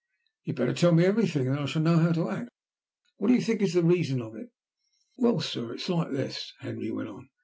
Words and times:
"You 0.45 0.53
had 0.53 0.55
better 0.55 0.73
tell 0.73 0.93
me 0.93 1.05
everything, 1.05 1.45
then 1.45 1.59
I 1.59 1.65
shall 1.67 1.83
know 1.83 1.99
how 1.99 2.11
to 2.11 2.27
act. 2.31 2.49
What 3.17 3.27
do 3.27 3.35
you 3.35 3.41
think 3.41 3.61
is 3.61 3.75
the 3.75 3.83
reason 3.83 4.19
of 4.19 4.33
it?" 4.35 4.49
"Well, 5.15 5.39
sir, 5.41 5.73
it's 5.75 5.89
like 5.89 6.09
this," 6.09 6.53
Henry 6.59 6.89
went 6.89 7.09
on. 7.09 7.29